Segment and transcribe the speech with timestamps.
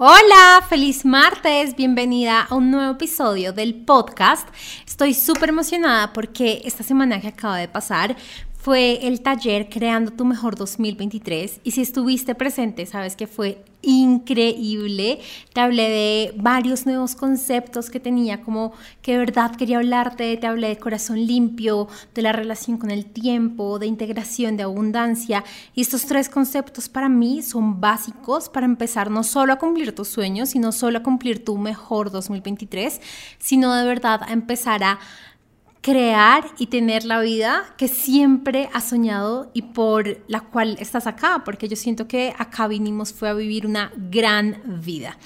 [0.00, 4.48] Hola, feliz martes, bienvenida a un nuevo episodio del podcast.
[4.86, 8.16] Estoy súper emocionada porque esta semana que acaba de pasar
[8.68, 15.20] fue el taller Creando tu Mejor 2023 y si estuviste presente sabes que fue increíble.
[15.54, 20.46] Te hablé de varios nuevos conceptos que tenía como que de verdad quería hablarte, te
[20.46, 25.80] hablé de corazón limpio, de la relación con el tiempo, de integración, de abundancia y
[25.80, 30.50] estos tres conceptos para mí son básicos para empezar no solo a cumplir tus sueños,
[30.50, 33.00] sino solo a cumplir tu mejor 2023,
[33.38, 34.98] sino de verdad a empezar a
[35.80, 41.42] crear y tener la vida que siempre has soñado y por la cual estás acá,
[41.44, 45.16] porque yo siento que acá vinimos fue a vivir una gran vida.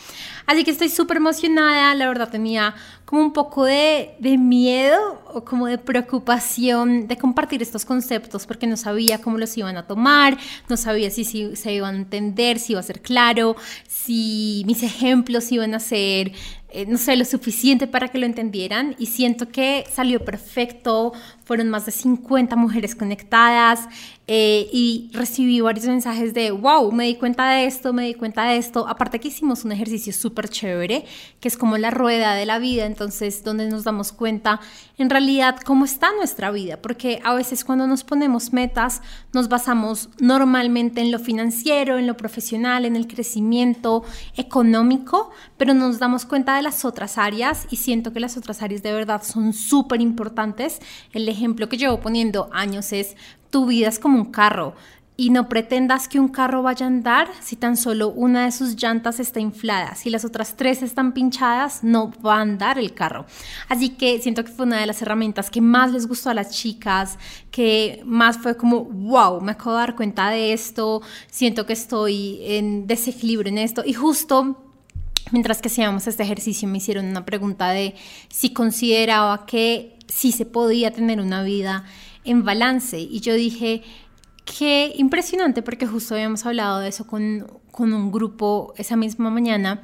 [0.46, 2.74] Así que estoy súper emocionada, la verdad tenía
[3.20, 8.76] un poco de, de, miedo o como de preocupación de compartir estos conceptos porque no
[8.78, 12.72] sabía cómo los iban a tomar, no sabía si, si se iban a entender, si
[12.72, 13.54] iba a ser claro,
[13.86, 16.32] si mis ejemplos iban a ser
[16.74, 18.96] eh, no sé, lo suficiente para que lo entendieran.
[18.98, 21.12] Y siento que salió perfecto,
[21.44, 23.88] fueron más de 50 mujeres conectadas
[24.28, 28.44] eh, y recibí varios mensajes de, wow, me di cuenta de esto, me di cuenta
[28.44, 28.86] de esto.
[28.88, 31.04] Aparte que hicimos un ejercicio súper chévere,
[31.40, 34.60] que es como la rueda de la vida, entonces donde nos damos cuenta
[34.96, 40.08] en realidad cómo está nuestra vida, porque a veces cuando nos ponemos metas nos basamos
[40.20, 44.04] normalmente en lo financiero, en lo profesional, en el crecimiento
[44.36, 48.82] económico, pero nos damos cuenta de las otras áreas y siento que las otras áreas
[48.82, 50.80] de verdad son súper importantes.
[51.12, 53.16] El ejemplo que llevo poniendo años es
[53.50, 54.74] tu vida es como un carro
[55.16, 58.74] y no pretendas que un carro vaya a andar si tan solo una de sus
[58.74, 59.94] llantas está inflada.
[59.94, 63.26] Si las otras tres están pinchadas, no va a andar el carro.
[63.68, 66.50] Así que siento que fue una de las herramientas que más les gustó a las
[66.50, 67.18] chicas,
[67.50, 72.40] que más fue como, wow, me acabo de dar cuenta de esto, siento que estoy
[72.42, 73.82] en desequilibrio en esto.
[73.84, 74.56] Y justo
[75.30, 77.94] mientras que hacíamos este ejercicio me hicieron una pregunta de
[78.28, 81.84] si consideraba que sí se podía tener una vida
[82.24, 82.98] en balance.
[83.00, 83.82] Y yo dije,
[84.44, 89.82] qué impresionante, porque justo habíamos hablado de eso con, con un grupo esa misma mañana.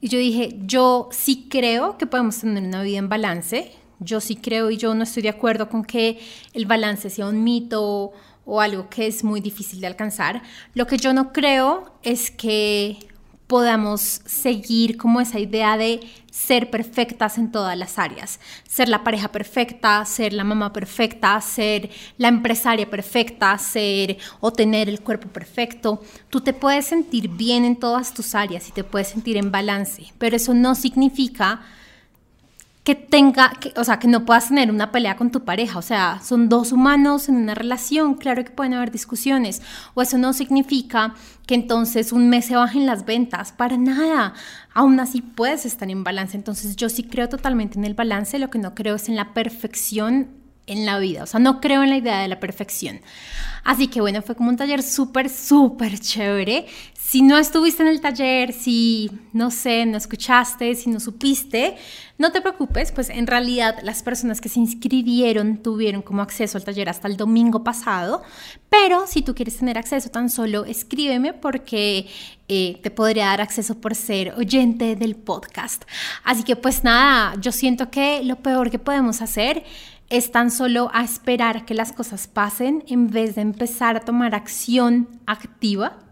[0.00, 3.72] Y yo dije, yo sí creo que podemos tener una vida en balance.
[3.98, 6.18] Yo sí creo y yo no estoy de acuerdo con que
[6.52, 8.12] el balance sea un mito
[8.44, 10.42] o algo que es muy difícil de alcanzar.
[10.74, 12.98] Lo que yo no creo es que
[13.50, 15.98] podamos seguir como esa idea de
[16.30, 18.38] ser perfectas en todas las áreas,
[18.68, 24.88] ser la pareja perfecta, ser la mamá perfecta, ser la empresaria perfecta, ser o tener
[24.88, 26.00] el cuerpo perfecto.
[26.28, 30.12] Tú te puedes sentir bien en todas tus áreas y te puedes sentir en balance,
[30.18, 31.62] pero eso no significa
[32.84, 35.82] que tenga, que, o sea, que no puedas tener una pelea con tu pareja, o
[35.82, 39.60] sea, son dos humanos en una relación, claro que pueden haber discusiones,
[39.94, 41.14] o eso no significa
[41.46, 44.32] que entonces un mes se bajen las ventas, para nada,
[44.72, 48.48] aún así puedes estar en balance, entonces yo sí creo totalmente en el balance, lo
[48.48, 50.28] que no creo es en la perfección
[50.66, 53.00] en la vida, o sea, no creo en la idea de la perfección.
[53.64, 56.66] Así que bueno, fue como un taller súper, súper chévere.
[57.10, 61.74] Si no estuviste en el taller, si no sé, no escuchaste, si no supiste,
[62.18, 66.62] no te preocupes, pues en realidad las personas que se inscribieron tuvieron como acceso al
[66.62, 68.22] taller hasta el domingo pasado,
[68.68, 72.06] pero si tú quieres tener acceso tan solo escríbeme porque
[72.46, 75.82] eh, te podría dar acceso por ser oyente del podcast.
[76.22, 79.64] Así que pues nada, yo siento que lo peor que podemos hacer
[80.10, 84.36] es tan solo a esperar que las cosas pasen en vez de empezar a tomar
[84.36, 86.06] acción activa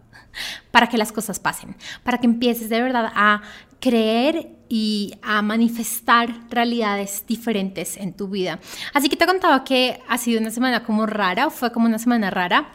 [0.71, 3.41] para que las cosas pasen, para que empieces de verdad a
[3.79, 8.59] creer y a manifestar realidades diferentes en tu vida.
[8.93, 12.29] Así que te contaba que ha sido una semana como rara, fue como una semana
[12.29, 12.69] rara,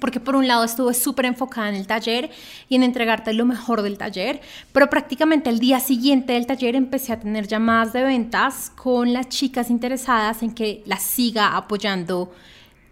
[0.00, 2.30] porque por un lado estuve súper enfocada en el taller
[2.68, 4.40] y en entregarte lo mejor del taller,
[4.72, 9.28] pero prácticamente el día siguiente del taller empecé a tener llamadas de ventas con las
[9.28, 12.32] chicas interesadas en que las siga apoyando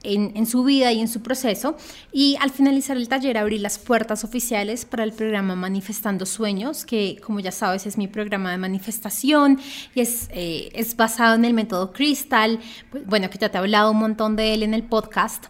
[0.04, 1.76] en, su vida y en su proceso.
[2.12, 7.20] Y al finalizar el taller abrí las puertas oficiales para el programa Manifestando Sueños, que
[7.24, 9.58] como ya sabes es mi programa de manifestación
[9.94, 12.60] y es, eh, es basado en el método Crystal,
[12.90, 15.46] pues, bueno, que ya te he hablado un montón de él en el podcast.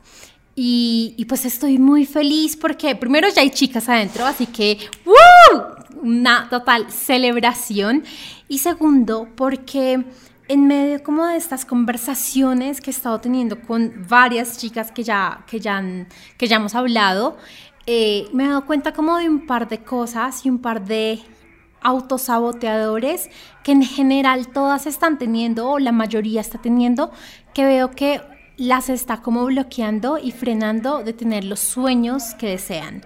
[0.57, 4.79] Y, pues estoy muy feliz porque primero ya hay chicas adentro, así que
[6.01, 8.05] una total celebración.
[8.47, 10.05] Y segundo, porque
[10.49, 15.45] en medio como de estas conversaciones que he estado teniendo con varias chicas que ya,
[15.47, 15.83] que ya,
[16.37, 17.37] que ya hemos hablado,
[17.87, 21.21] eh, me he dado cuenta como de un par de cosas y un par de
[21.83, 23.29] autosaboteadores
[23.63, 27.13] que en general todas están teniendo o la mayoría está teniendo,
[27.53, 28.21] que veo que
[28.57, 33.03] las está como bloqueando y frenando de tener los sueños que desean.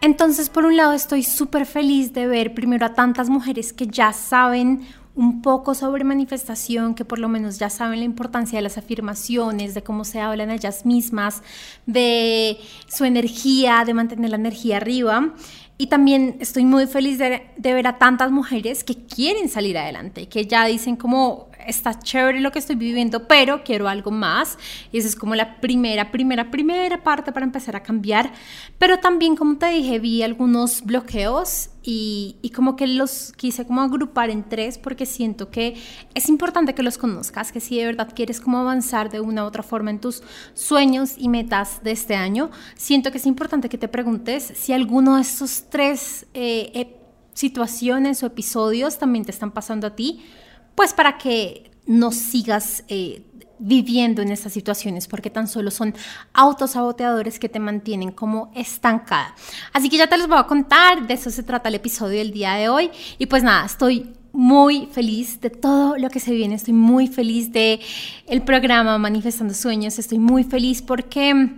[0.00, 4.12] Entonces, por un lado, estoy súper feliz de ver primero a tantas mujeres que ya
[4.12, 4.86] saben
[5.16, 9.74] un poco sobre manifestación, que por lo menos ya saben la importancia de las afirmaciones,
[9.74, 11.42] de cómo se hablan ellas mismas,
[11.86, 12.58] de
[12.88, 15.34] su energía, de mantener la energía arriba.
[15.78, 20.46] Y también estoy muy feliz de, ver a tantas mujeres que quieren salir adelante, que
[20.46, 24.58] ya dicen como, está chévere lo que estoy viviendo, pero quiero algo más.
[24.92, 28.32] Y esa es como la primera, primera, primera parte para empezar a cambiar.
[28.78, 34.30] Pero también, como te dije, vi algunos bloqueos y, como que los quise como agrupar
[34.30, 35.76] en tres porque siento que
[36.14, 39.46] es importante que los conozcas, que si de verdad quieres como avanzar de una u
[39.46, 40.22] otra forma en tus
[40.54, 45.16] sueños y metas de este año, siento que es importante que te preguntes si alguno
[45.16, 46.96] de estos tres eh,
[47.34, 50.24] situaciones o episodios también te están pasando a ti
[50.74, 53.22] pues para que no sigas eh,
[53.58, 55.94] viviendo en estas situaciones, porque tan solo son
[56.32, 59.34] autosaboteadores que te mantienen como estancada.
[59.72, 62.32] Así que ya te los voy a contar, de eso se trata el episodio del
[62.32, 62.90] día de hoy.
[63.18, 67.52] Y pues nada, estoy muy feliz de todo lo que se viene, estoy muy feliz
[67.52, 67.80] de
[68.26, 71.50] el programa Manifestando Sueños, estoy muy feliz porque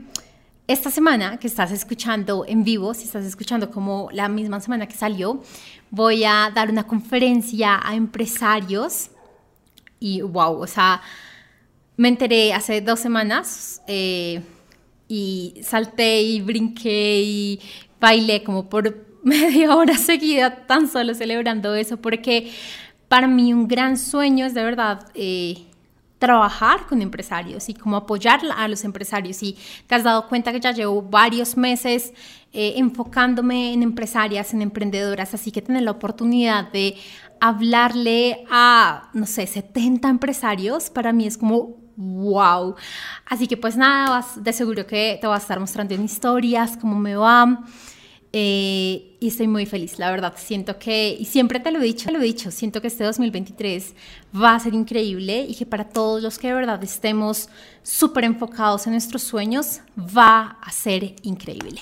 [0.68, 4.96] esta semana que estás escuchando en vivo, si estás escuchando como la misma semana que
[4.96, 5.42] salió,
[5.90, 9.10] voy a dar una conferencia a empresarios
[10.00, 11.00] y wow, o sea,
[11.96, 14.42] me enteré hace dos semanas eh,
[15.08, 17.60] y salté y brinqué y
[18.00, 22.52] bailé como por media hora seguida tan solo celebrando eso porque
[23.08, 25.64] para mí un gran sueño es de verdad eh,
[26.18, 29.42] trabajar con empresarios y como apoyar a los empresarios.
[29.42, 32.12] Y te has dado cuenta que ya llevo varios meses
[32.52, 36.96] eh, enfocándome en empresarias, en emprendedoras, así que tener la oportunidad de
[37.40, 42.74] hablarle a, no sé, 70 empresarios, para mí es como wow.
[43.26, 46.98] Así que pues nada, de seguro que te voy a estar mostrando en historias cómo
[46.98, 47.62] me va.
[48.38, 50.34] Eh, y estoy muy feliz, la verdad.
[50.36, 53.94] Siento que, y siempre te lo he dicho, lo he dicho, siento que este 2023
[54.38, 57.48] va a ser increíble y que para todos los que de verdad estemos
[57.82, 61.80] súper enfocados en nuestros sueños, va a ser increíble.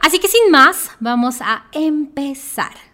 [0.00, 2.93] Así que sin más, vamos a empezar.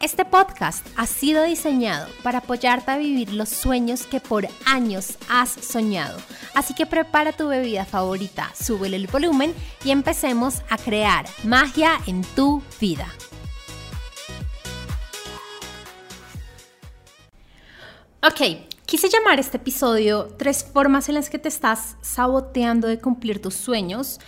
[0.00, 5.50] Este podcast ha sido diseñado para apoyarte a vivir los sueños que por años has
[5.50, 6.18] soñado.
[6.54, 9.54] Así que prepara tu bebida favorita, súbele el volumen
[9.84, 13.06] y empecemos a crear magia en tu vida.
[18.26, 18.40] Ok,
[18.84, 23.54] quise llamar este episodio Tres formas en las que te estás saboteando de cumplir tus
[23.54, 24.18] sueños,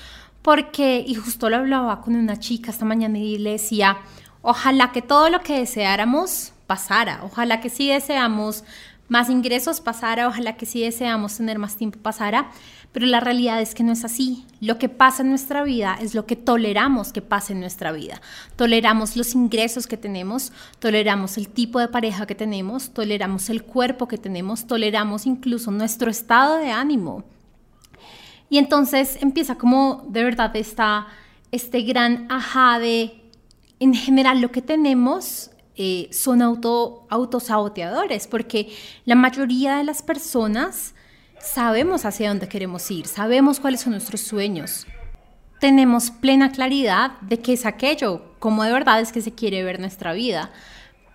[0.42, 3.98] porque, y justo lo hablaba con una chica esta mañana y le decía,
[4.43, 8.65] Ojalá que todo lo que deseáramos pasara, ojalá que si deseamos
[9.09, 12.50] más ingresos pasara, ojalá que si deseamos tener más tiempo pasara,
[12.93, 14.47] pero la realidad es que no es así.
[14.61, 18.21] Lo que pasa en nuestra vida es lo que toleramos que pase en nuestra vida.
[18.56, 24.09] Toleramos los ingresos que tenemos, toleramos el tipo de pareja que tenemos, toleramos el cuerpo
[24.09, 27.23] que tenemos, toleramos incluso nuestro estado de ánimo.
[28.49, 31.06] Y entonces empieza como de verdad esta,
[31.53, 33.25] este gran ajá de
[33.80, 38.73] en general lo que tenemos eh, son auto, autosaboteadores, porque
[39.04, 40.95] la mayoría de las personas
[41.38, 44.87] sabemos hacia dónde queremos ir, sabemos cuáles son nuestros sueños,
[45.61, 49.80] tenemos plena claridad de qué es aquello, cómo de verdad es que se quiere ver
[49.80, 50.50] nuestra vida.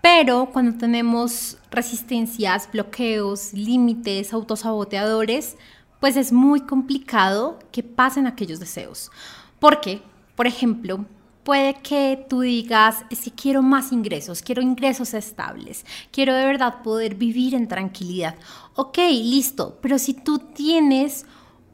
[0.01, 5.57] Pero cuando tenemos resistencias, bloqueos, límites, autosaboteadores,
[5.99, 9.11] pues es muy complicado que pasen aquellos deseos.
[9.59, 10.01] Porque,
[10.35, 11.05] por ejemplo,
[11.43, 16.83] Puede que tú digas, es que quiero más ingresos, quiero ingresos estables, quiero de verdad
[16.83, 18.35] poder vivir en tranquilidad.
[18.75, 21.25] Ok, listo, pero si tú tienes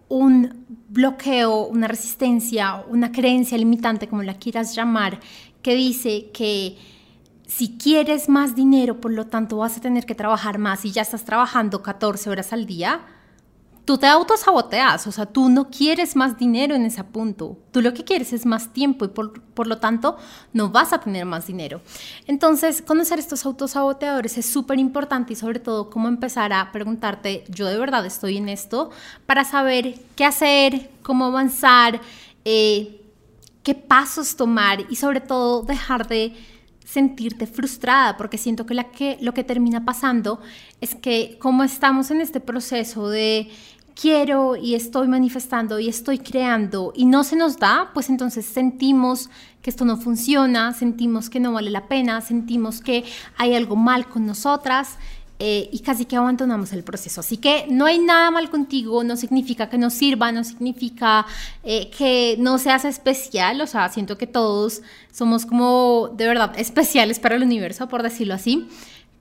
[0.10, 5.20] un bloqueo, una resistencia, una creencia limitante, como la quieras llamar,
[5.62, 6.78] que dice que
[7.46, 11.02] si quieres más dinero, por lo tanto vas a tener que trabajar más y ya
[11.02, 13.02] estás trabajando 14 horas al día,
[13.88, 17.94] tú te autosaboteas, o sea, tú no quieres más dinero en ese punto, tú lo
[17.94, 20.18] que quieres es más tiempo y por, por, lo tanto
[20.52, 21.80] no vas a tener más dinero.
[22.26, 27.66] Entonces, conocer estos autosaboteadores es súper importante y sobre todo cómo empezar a preguntarte, yo
[27.66, 28.90] de verdad estoy en esto,
[29.26, 32.02] para saber qué hacer, cómo avanzar,
[32.44, 33.02] eh,
[33.64, 36.36] qué pasos tomar y sobre todo dejar de
[36.84, 40.40] sentirte frustrada, porque siento que, la que lo que termina pasando
[40.80, 43.50] es que como estamos en este proceso de
[44.00, 49.30] quiero y estoy manifestando y estoy creando y no se nos da, pues entonces sentimos
[49.62, 53.04] que esto no funciona, sentimos que no vale la pena, sentimos que
[53.38, 54.98] hay algo mal con nosotras.
[55.40, 57.22] Eh, y casi que abandonamos el proceso.
[57.22, 61.28] Así que no hay nada mal contigo, no significa que no sirva, no significa
[61.62, 67.20] eh, que no seas especial, o sea, siento que todos somos como de verdad especiales
[67.20, 68.68] para el universo, por decirlo así.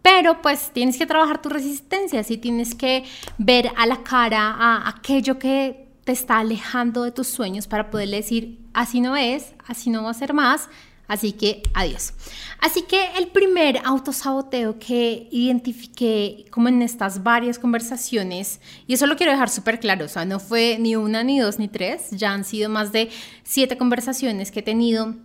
[0.06, 3.02] Pero pues tienes que trabajar tu resistencia, sí tienes que
[3.38, 8.18] ver a la cara a aquello que te está alejando de tus sueños para poderle
[8.18, 10.68] decir, así no es, así no va a ser más,
[11.08, 12.12] así que adiós.
[12.60, 19.16] Así que el primer autosaboteo que identifiqué como en estas varias conversaciones, y eso lo
[19.16, 22.32] quiero dejar súper claro, o sea, no fue ni una, ni dos, ni tres, ya
[22.32, 23.10] han sido más de
[23.42, 25.16] siete conversaciones que he tenido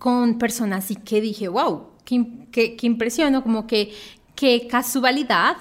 [0.00, 3.92] con personas y que dije, wow, qué, impresionó, como que
[4.68, 5.56] casualidad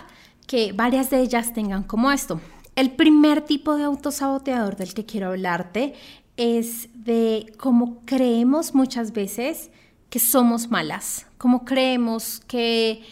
[0.48, 2.42] que varias de ellas tengan como esto.
[2.76, 5.94] El primer tipo de autosaboteador del que quiero hablarte
[6.38, 9.70] es de cómo creemos muchas veces
[10.10, 13.04] que somos malas, cómo creemos que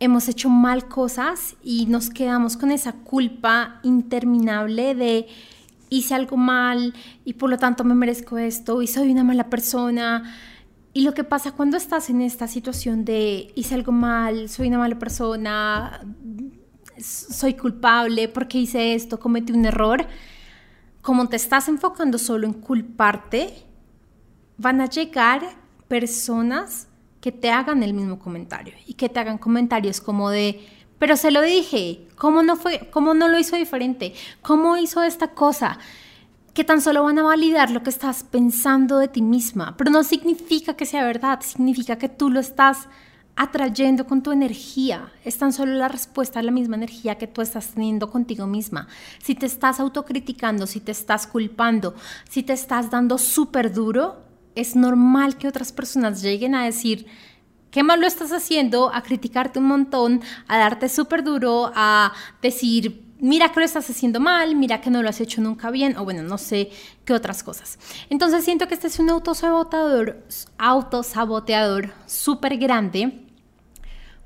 [0.00, 5.28] hemos hecho mal cosas y nos quedamos con esa culpa interminable de
[5.88, 6.92] hice algo mal
[7.24, 10.34] y por lo tanto me merezco esto y soy una mala persona
[10.94, 14.78] y lo que pasa cuando estás en esta situación de hice algo mal, soy una
[14.78, 16.04] mala persona,
[16.98, 20.06] soy culpable porque hice esto, cometí un error,
[21.00, 23.64] como te estás enfocando solo en culparte,
[24.58, 25.42] van a llegar
[25.88, 26.88] personas
[27.22, 30.60] que te hagan el mismo comentario y que te hagan comentarios como de,
[30.98, 34.12] pero se lo dije, ¿cómo no fue, cómo no lo hizo diferente?
[34.42, 35.78] ¿Cómo hizo esta cosa?
[36.54, 40.04] Que tan solo van a validar lo que estás pensando de ti misma, pero no
[40.04, 42.88] significa que sea verdad, significa que tú lo estás
[43.34, 45.10] atrayendo con tu energía.
[45.24, 48.88] Es tan solo la respuesta a la misma energía que tú estás teniendo contigo misma.
[49.22, 51.94] Si te estás autocriticando, si te estás culpando,
[52.28, 54.22] si te estás dando súper duro,
[54.54, 57.06] es normal que otras personas lleguen a decir,
[57.70, 63.11] qué mal lo estás haciendo, a criticarte un montón, a darte súper duro, a decir,
[63.22, 66.04] mira que lo estás haciendo mal, mira que no lo has hecho nunca bien, o
[66.04, 66.70] bueno, no sé
[67.04, 67.78] qué otras cosas.
[68.10, 70.24] Entonces siento que este es un autosaboteador,
[70.58, 73.22] autosaboteador súper grande,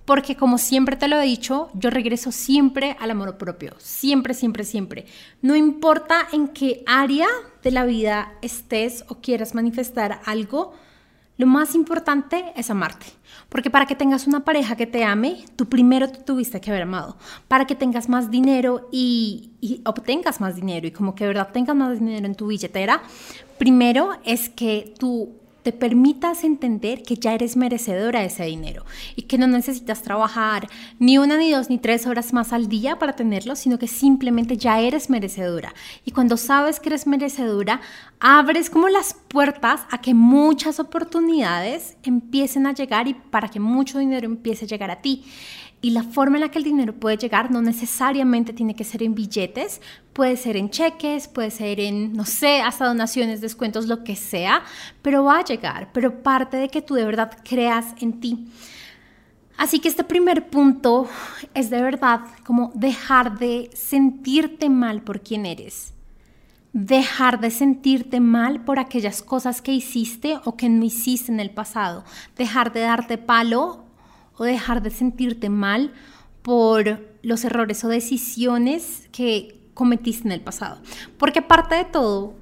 [0.06, 4.64] porque como siempre te lo he dicho, yo regreso siempre al amor propio, siempre, siempre,
[4.64, 5.04] siempre.
[5.42, 7.26] No importa en qué área
[7.62, 10.72] de la vida estés o quieras manifestar algo,
[11.38, 13.07] lo más importante es amarte.
[13.49, 16.83] Porque para que tengas una pareja que te ame, tú primero te tuviste que haber
[16.83, 17.16] amado.
[17.49, 19.52] Para que tengas más dinero y,
[19.85, 23.02] obtengas más dinero y como que de verdad tengas más dinero en tu billetera,
[23.59, 28.85] primero es que tú te permitas entender que ya eres merecedora de ese dinero
[29.16, 30.68] y que no necesitas trabajar
[31.00, 34.56] ni una, ni dos, ni tres horas más al día para tenerlo, sino que simplemente
[34.56, 35.75] ya eres merecedora.
[36.04, 37.80] Y cuando sabes que eres merecedora,
[38.20, 43.99] abres como las puertas a que muchas oportunidades empiecen a llegar y para que mucho
[43.99, 45.25] dinero empiece a llegar a ti.
[45.87, 49.05] Y la forma en la que el dinero puede llegar no necesariamente tiene que ser
[49.05, 49.81] en billetes,
[50.12, 54.64] puede ser en cheques, puede ser en, no sé, hasta donaciones, descuentos, lo que sea,
[55.00, 58.49] pero va a llegar, pero parte de que tú de verdad creas en ti.
[59.57, 61.09] Así que este primer punto
[61.55, 65.93] es de verdad como dejar de sentirte mal por quien eres.
[66.73, 71.50] Dejar de sentirte mal por aquellas cosas que hiciste o que no hiciste en el
[71.50, 72.05] pasado.
[72.37, 73.86] Dejar de darte palo
[74.37, 75.93] o dejar de sentirte mal
[76.43, 80.81] por los errores o decisiones que cometiste en el pasado.
[81.19, 82.35] Porque aparte de todo,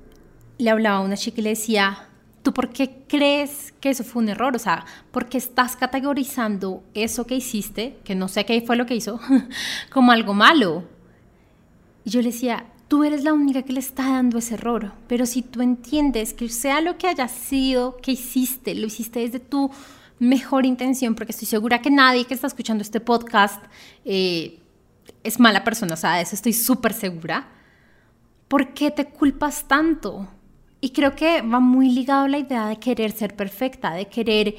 [0.59, 2.09] le hablaba a una chica y le decía,
[2.43, 4.55] ¿tú por qué crees que eso fue un error?
[4.55, 8.87] O sea, ¿por qué estás categorizando eso que hiciste, que no sé qué fue lo
[8.87, 9.21] que hizo,
[9.91, 10.85] como algo malo?
[12.05, 15.27] Y yo le decía, tú eres la única que le está dando ese error, pero
[15.27, 19.71] si tú entiendes que sea lo que haya sido que hiciste, lo hiciste desde tu
[20.19, 23.63] mejor intención, porque estoy segura que nadie que está escuchando este podcast
[24.05, 24.61] eh,
[25.23, 27.49] es mala persona, o sea, de eso estoy súper segura.
[28.49, 30.29] ¿Por qué te culpas tanto?
[30.81, 34.55] Y creo que va muy ligado la idea de querer ser perfecta, de querer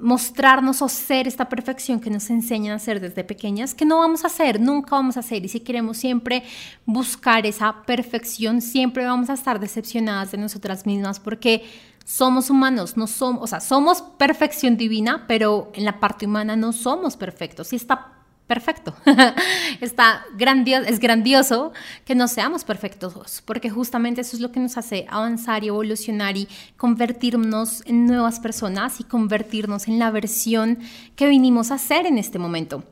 [0.00, 4.24] mostrarnos o ser esta perfección que nos enseñan a hacer desde pequeñas, que no vamos
[4.24, 5.44] a hacer, nunca vamos a hacer.
[5.44, 6.42] Y si queremos siempre
[6.86, 11.64] buscar esa perfección, siempre vamos a estar decepcionadas de nosotras mismas porque
[12.10, 16.72] somos humanos, no somos, o sea, somos perfección divina, pero en la parte humana no
[16.72, 17.72] somos perfectos.
[17.72, 18.14] Y está
[18.48, 18.96] perfecto.
[19.80, 21.72] está grandioso, es grandioso
[22.04, 26.36] que no seamos perfectos, porque justamente eso es lo que nos hace avanzar y evolucionar
[26.36, 30.80] y convertirnos en nuevas personas y convertirnos en la versión
[31.14, 32.82] que vinimos a ser en este momento.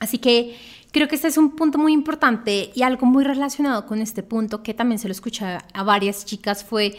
[0.00, 0.56] Así que
[0.90, 4.62] Creo que este es un punto muy importante y algo muy relacionado con este punto
[4.62, 6.96] que también se lo escuché a varias chicas fue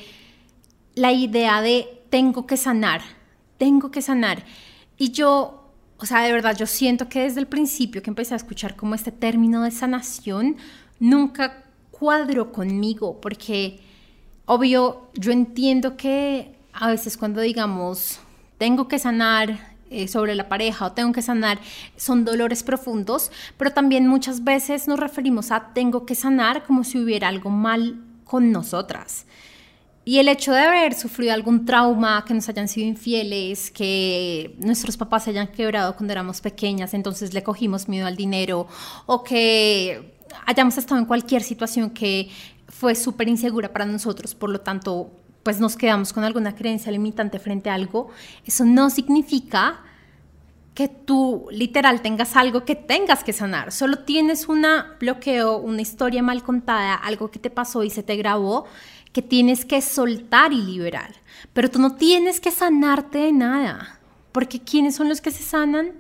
[1.00, 3.01] la idea de tengo que sanar,
[3.58, 4.44] tengo que sanar.
[4.98, 8.38] Y yo, o sea, de verdad, yo siento que desde el principio que empecé a
[8.38, 10.58] escuchar como este término de sanación,
[11.00, 13.79] nunca cuadro conmigo, porque
[14.46, 18.20] obvio, yo entiendo que a veces cuando digamos,
[18.58, 21.60] tengo que sanar eh, sobre la pareja o tengo que sanar,
[21.96, 27.00] son dolores profundos, pero también muchas veces nos referimos a tengo que sanar como si
[27.00, 29.25] hubiera algo mal con nosotras.
[30.10, 34.98] Y el hecho de haber sufrido algún trauma, que nos hayan sido infieles, que nuestros
[34.98, 38.66] papás se hayan quebrado cuando éramos pequeñas, entonces le cogimos miedo al dinero,
[39.06, 42.32] o que hayamos estado en cualquier situación que
[42.70, 45.12] fue súper insegura para nosotros, por lo tanto,
[45.44, 48.10] pues nos quedamos con alguna creencia limitante frente a algo,
[48.48, 49.82] eso no significa
[50.74, 54.66] que tú literal tengas algo que tengas que sanar, solo tienes un
[54.98, 58.66] bloqueo, una historia mal contada, algo que te pasó y se te grabó,
[59.12, 61.16] que tienes que soltar y liberar,
[61.54, 64.00] pero tú no tienes que sanarte de nada,
[64.32, 65.94] porque ¿quiénes son los que se sanan?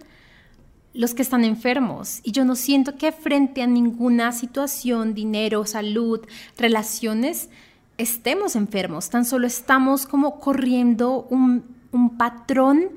[0.93, 2.19] los que están enfermos.
[2.23, 6.21] Y yo no siento que frente a ninguna situación, dinero, salud,
[6.57, 7.49] relaciones,
[7.97, 9.09] estemos enfermos.
[9.09, 12.89] Tan solo estamos como corriendo un, un patrón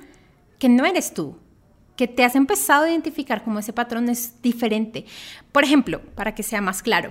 [0.58, 1.36] que no eres tú,
[1.96, 5.04] que te has empezado a identificar como ese patrón es diferente.
[5.50, 7.10] Por ejemplo, para que sea más claro.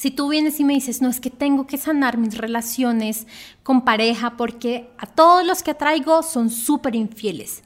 [0.00, 3.26] Si tú vienes y me dices, no, es que tengo que sanar mis relaciones
[3.62, 7.62] con pareja porque a todos los que atraigo son súper infieles.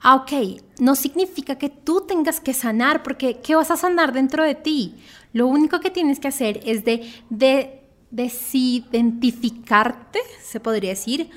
[0.00, 0.32] Ah, ok,
[0.78, 4.94] no significa que tú tengas que sanar, porque ¿qué vas a sanar dentro de ti?
[5.34, 11.28] Lo único que tienes que hacer es de, de desidentificarte, se podría decir,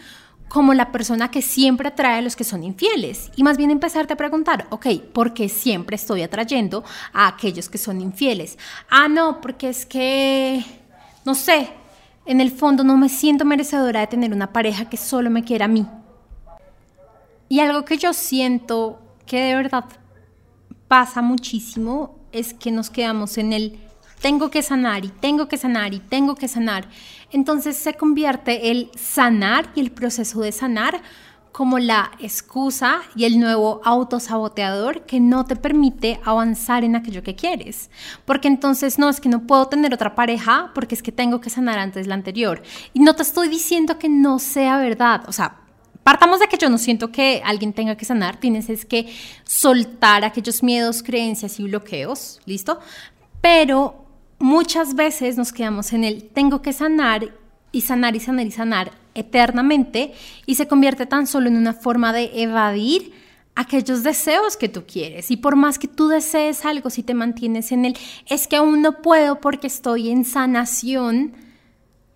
[0.49, 3.31] como la persona que siempre atrae a los que son infieles.
[3.35, 7.77] Y más bien empezarte a preguntar, ok, ¿por qué siempre estoy atrayendo a aquellos que
[7.77, 8.57] son infieles?
[8.89, 10.63] Ah, no, porque es que,
[11.25, 11.69] no sé,
[12.25, 15.65] en el fondo no me siento merecedora de tener una pareja que solo me quiera
[15.65, 15.85] a mí.
[17.49, 19.85] Y algo que yo siento que de verdad
[20.87, 23.79] pasa muchísimo es que nos quedamos en el
[24.21, 26.87] tengo que sanar y tengo que sanar y tengo que sanar.
[27.31, 31.01] Entonces se convierte el sanar y el proceso de sanar
[31.51, 37.35] como la excusa y el nuevo autosaboteador que no te permite avanzar en aquello que
[37.35, 37.89] quieres.
[38.25, 41.49] Porque entonces no es que no puedo tener otra pareja porque es que tengo que
[41.49, 42.61] sanar antes la anterior.
[42.93, 45.23] Y no te estoy diciendo que no sea verdad.
[45.27, 45.61] O sea,
[46.03, 50.23] Partamos de que yo no siento que alguien tenga que sanar, tienes es que soltar
[50.23, 52.79] aquellos miedos, creencias y bloqueos, ¿listo?
[53.41, 54.06] Pero
[54.39, 57.33] muchas veces nos quedamos en el tengo que sanar
[57.71, 60.13] y sanar y sanar y sanar eternamente
[60.45, 63.13] y se convierte tan solo en una forma de evadir
[63.55, 65.31] aquellos deseos que tú quieres.
[65.31, 67.97] Y por más que tú desees algo, si te mantienes en el
[68.27, 71.33] es que aún no puedo porque estoy en sanación,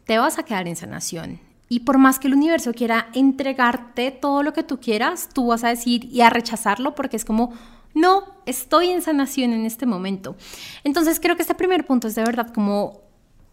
[0.06, 1.40] te vas a quedar en sanación.
[1.68, 5.64] Y por más que el universo quiera entregarte todo lo que tú quieras, tú vas
[5.64, 7.54] a decir y a rechazarlo porque es como,
[7.94, 10.36] no, estoy en sanación en este momento.
[10.84, 13.02] Entonces creo que este primer punto es de verdad como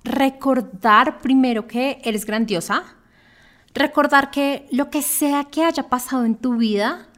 [0.05, 2.85] recordar primero que eres grandiosa,
[3.75, 7.09] recordar que lo que sea que haya pasado en tu vida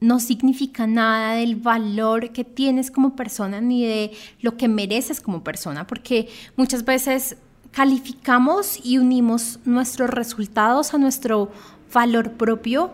[0.00, 5.42] no significa nada del valor que tienes como persona ni de lo que mereces como
[5.42, 7.36] persona, porque muchas veces
[7.72, 11.50] calificamos y unimos nuestros resultados a nuestro
[11.92, 12.92] valor propio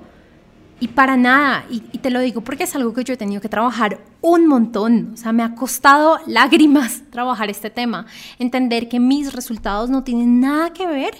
[0.81, 3.49] y para nada, y, te lo digo porque es algo que yo he tenido que
[3.49, 8.07] trabajar un montón, o sea, me ha costado lágrimas trabajar este tema,
[8.39, 11.15] entender que mis resultados no tienen nada que ver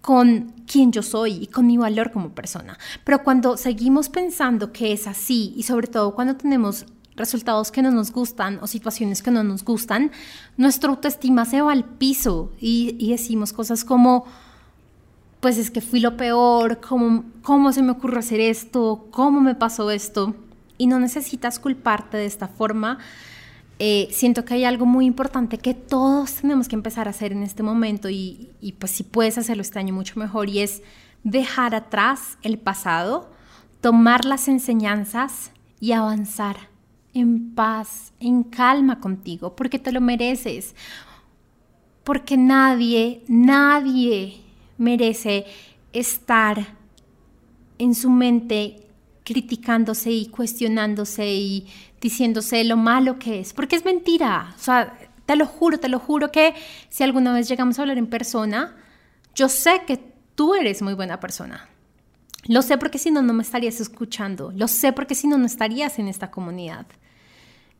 [0.00, 2.78] con quién yo soy y con mi valor como persona.
[3.02, 7.90] Pero cuando seguimos pensando que es así y sobre todo cuando tenemos resultados que no
[7.90, 10.12] nos gustan o situaciones que no nos gustan,
[10.56, 14.26] nuestra autoestima se va al piso y, decimos cosas como,
[15.40, 19.08] pues es que fui lo peor, ¿cómo, ¿cómo se me ocurre hacer esto?
[19.10, 20.34] ¿Cómo me pasó esto?
[20.78, 22.98] Y no necesitas culparte de esta forma.
[23.78, 27.42] Eh, siento que hay algo muy importante que todos tenemos que empezar a hacer en
[27.42, 30.82] este momento y, y pues si puedes hacerlo este año mucho mejor y es
[31.24, 33.30] dejar atrás el pasado,
[33.82, 36.56] tomar las enseñanzas y avanzar
[37.12, 40.74] en paz, en calma contigo, porque te lo mereces.
[42.04, 44.45] Porque nadie, nadie
[44.78, 45.46] merece
[45.92, 46.76] estar
[47.78, 48.86] en su mente
[49.24, 51.66] criticándose y cuestionándose y
[52.00, 54.54] diciéndose lo malo que es, porque es mentira.
[54.56, 56.54] O sea, te lo juro, te lo juro que
[56.88, 58.76] si alguna vez llegamos a hablar en persona,
[59.34, 59.98] yo sé que
[60.34, 61.68] tú eres muy buena persona.
[62.46, 64.52] Lo sé porque si no, no me estarías escuchando.
[64.54, 66.86] Lo sé porque si no, no estarías en esta comunidad.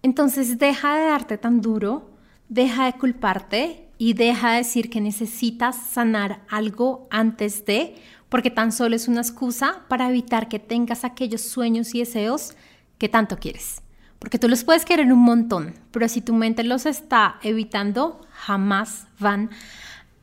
[0.03, 2.11] Entonces deja de darte tan duro,
[2.49, 7.95] deja de culparte y deja de decir que necesitas sanar algo antes de,
[8.29, 12.55] porque tan solo es una excusa para evitar que tengas aquellos sueños y deseos
[12.99, 13.83] que tanto quieres.
[14.19, 19.07] Porque tú los puedes querer un montón, pero si tu mente los está evitando, jamás
[19.19, 19.51] van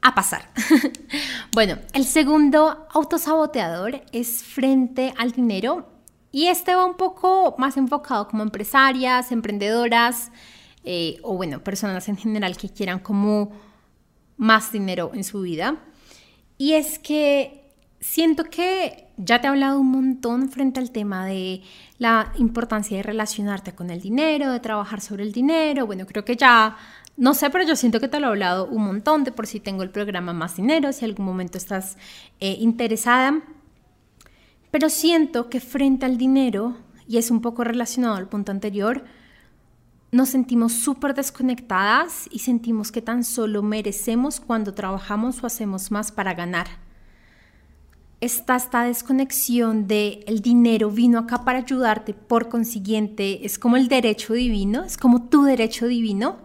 [0.01, 0.49] a pasar.
[1.53, 5.87] bueno, el segundo autosaboteador es frente al dinero
[6.31, 10.31] y este va un poco más enfocado como empresarias, emprendedoras
[10.83, 13.51] eh, o bueno, personas en general que quieran como
[14.37, 15.77] más dinero en su vida.
[16.57, 17.63] Y es que
[17.99, 21.61] siento que ya te he hablado un montón frente al tema de
[21.97, 25.85] la importancia de relacionarte con el dinero, de trabajar sobre el dinero.
[25.85, 26.75] Bueno, creo que ya,
[27.15, 29.59] no sé, pero yo siento que te lo he hablado un montón de por si
[29.59, 31.97] tengo el programa Más Dinero, si algún momento estás
[32.39, 33.41] eh, interesada.
[34.69, 36.75] Pero siento que frente al dinero,
[37.07, 39.05] y es un poco relacionado al punto anterior,
[40.13, 46.11] nos sentimos súper desconectadas y sentimos que tan solo merecemos cuando trabajamos o hacemos más
[46.11, 46.67] para ganar.
[48.21, 53.87] Está esta desconexión de el dinero vino acá para ayudarte, por consiguiente es como el
[53.87, 56.37] derecho divino, es como tu derecho divino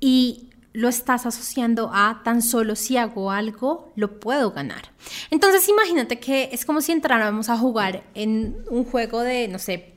[0.00, 4.90] y lo estás asociando a tan solo si hago algo, lo puedo ganar.
[5.30, 9.92] Entonces imagínate que es como si entráramos a jugar en un juego de, no sé,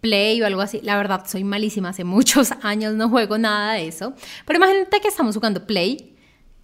[0.00, 0.80] Play o algo así.
[0.82, 4.14] La verdad, soy malísima, hace muchos años no juego nada de eso.
[4.46, 6.16] Pero imagínate que estamos jugando Play,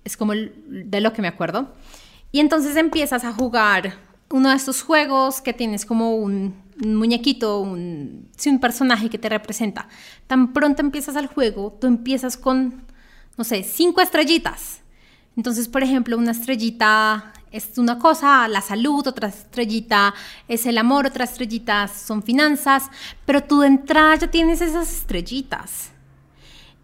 [0.04, 1.72] es como de lo que me acuerdo.
[2.32, 3.94] Y entonces empiezas a jugar
[4.30, 9.88] uno de estos juegos que tienes como un, muñequito, un, un personaje que te representa.
[10.26, 12.84] Tan pronto empiezas al juego, tú empiezas con
[13.36, 14.80] no sé, cinco estrellitas.
[15.36, 20.12] Entonces, por ejemplo, una estrellita es una cosa, la salud, otra estrellita
[20.48, 22.90] es el amor, otra estrellita son finanzas,
[23.24, 25.92] pero tú de entrada ya tienes esas estrellitas.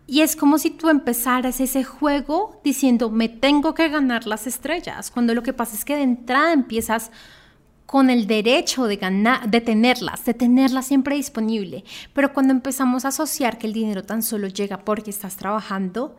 [0.06, 5.10] Y es como si tú empezaras ese juego diciendo, me tengo que ganar las estrellas,
[5.10, 7.10] cuando lo que pasa es que de entrada empiezas
[7.84, 11.82] con el derecho de, ganar, de tenerlas, de tenerlas siempre disponible.
[12.14, 16.16] Pero cuando empezamos a asociar que el dinero tan solo llega porque estás trabajando,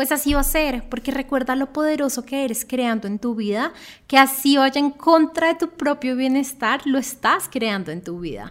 [0.00, 3.74] pues así va a ser, porque recuerda lo poderoso que eres creando en tu vida,
[4.06, 8.50] que así vaya en contra de tu propio bienestar, lo estás creando en tu vida.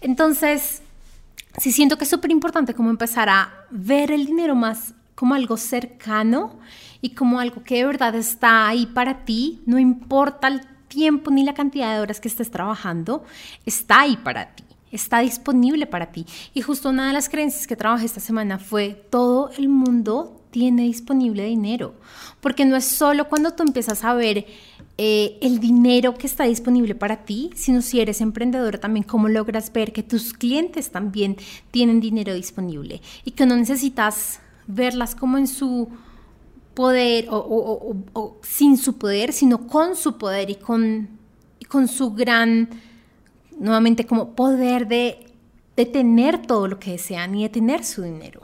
[0.00, 0.82] Entonces,
[1.56, 5.56] sí siento que es súper importante como empezar a ver el dinero más como algo
[5.56, 6.60] cercano
[7.00, 11.42] y como algo que de verdad está ahí para ti, no importa el tiempo ni
[11.42, 13.24] la cantidad de horas que estés trabajando,
[13.66, 16.26] está ahí para ti está disponible para ti.
[16.54, 20.84] Y justo una de las creencias que trabajé esta semana fue todo el mundo tiene
[20.84, 21.94] disponible dinero.
[22.40, 24.46] Porque no es solo cuando tú empiezas a ver
[24.96, 29.72] eh, el dinero que está disponible para ti, sino si eres emprendedora también cómo logras
[29.72, 31.36] ver que tus clientes también
[31.70, 35.88] tienen dinero disponible y que no necesitas verlas como en su
[36.74, 41.08] poder o, sin su poder, sino con su poder y con,
[41.58, 42.68] y con su gran,
[43.58, 45.26] nuevamente como poder de,
[45.76, 48.42] de tener todo lo que desean y de tener su dinero.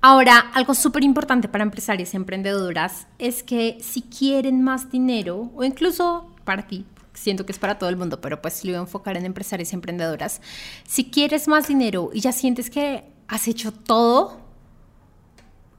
[0.00, 5.64] Ahora, algo súper importante para empresarias y emprendedoras es que si quieren más dinero, o
[5.64, 8.82] incluso para ti, siento que es para todo el mundo, pero pues lo voy a
[8.82, 10.40] enfocar en empresarias y emprendedoras,
[10.86, 14.40] si quieres más dinero y ya sientes que has hecho todo,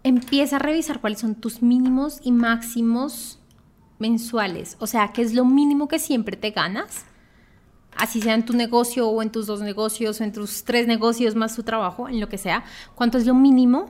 [0.04, 3.39] empieza a revisar cuáles son tus mínimos y máximos
[4.00, 7.06] mensuales, o sea, qué es lo mínimo que siempre te ganas
[7.99, 11.35] así sea en tu negocio o en tus dos negocios o en tus tres negocios
[11.35, 12.63] más tu trabajo, en lo que sea,
[12.95, 13.89] cuánto es lo mínimo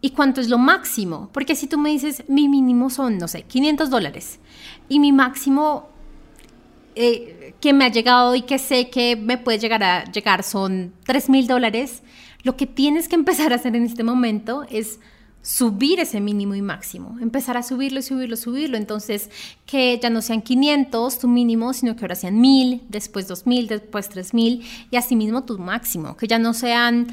[0.00, 1.30] ¿Y cuánto es lo máximo?
[1.32, 4.38] Porque si tú me dices, mi mínimo son, no sé, 500 dólares
[4.88, 5.88] y mi máximo
[6.94, 10.92] eh, que me ha llegado y que sé que me puede llegar a llegar son
[11.06, 12.02] 3 mil dólares,
[12.42, 15.00] lo que tienes que empezar a hacer en este momento es
[15.46, 18.76] subir ese mínimo y máximo, empezar a subirlo, subirlo, subirlo.
[18.76, 19.30] Entonces,
[19.64, 24.08] que ya no sean 500 tu mínimo, sino que ahora sean 1000, después 2000, después
[24.08, 27.06] 3000 y así mismo tu máximo, que ya no sean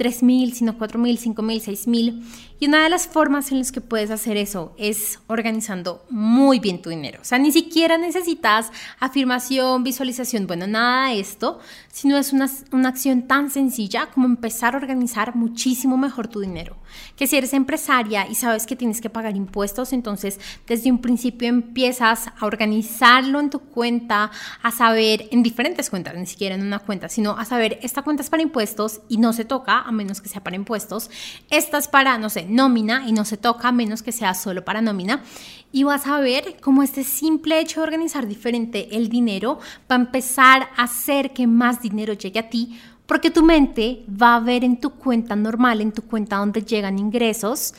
[0.00, 2.22] 3.000, sino 4.000, 5.000, 6.000.
[2.58, 6.80] Y una de las formas en las que puedes hacer eso es organizando muy bien
[6.80, 7.20] tu dinero.
[7.20, 11.60] O sea, ni siquiera necesitas afirmación, visualización, bueno, nada de esto,
[11.92, 16.76] sino es una, una acción tan sencilla como empezar a organizar muchísimo mejor tu dinero.
[17.16, 21.48] Que si eres empresaria y sabes que tienes que pagar impuestos, entonces desde un principio
[21.48, 24.30] empiezas a organizarlo en tu cuenta,
[24.62, 28.22] a saber, en diferentes cuentas, ni siquiera en una cuenta, sino a saber, esta cuenta
[28.22, 31.10] es para impuestos y no se toca a menos que sea para impuestos.
[31.50, 34.64] Esta es para, no sé, nómina y no se toca a menos que sea solo
[34.64, 35.22] para nómina.
[35.70, 39.58] Y vas a ver cómo este simple hecho de organizar diferente el dinero
[39.90, 44.36] va a empezar a hacer que más dinero llegue a ti Porque tu mente va
[44.36, 47.74] a ver en tu cuenta normal, en tu cuenta donde llegan ingresos,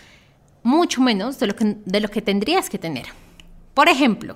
[0.61, 3.07] mucho menos de lo que, de lo que tendrías que tener.
[3.73, 4.35] Por ejemplo,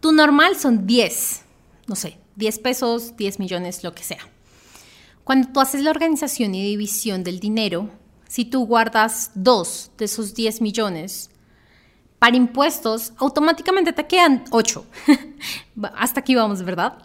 [0.00, 1.42] tu normal son 10,
[1.86, 4.28] no sé, 10 pesos, 10 millones, lo que sea.
[5.26, 7.90] Cuando tú haces la organización y división del dinero,
[8.28, 11.30] si tú guardas dos de esos 10 millones
[12.20, 14.86] para impuestos, automáticamente te quedan 8.
[15.96, 16.98] Hasta aquí vamos, ¿verdad?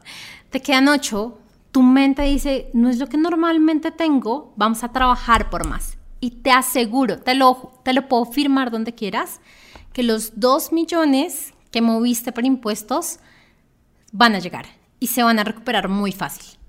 [0.52, 1.36] Te quedan 8.
[1.72, 5.98] Tu mente dice, no es lo que normalmente tengo, vamos a trabajar por más.
[6.20, 9.42] Y te aseguro, te lo, te lo puedo firmar donde quieras,
[9.94, 13.18] que los 2 millones que moviste por impuestos
[14.12, 14.68] van a llegar
[15.00, 16.61] y se van a recuperar muy fácil.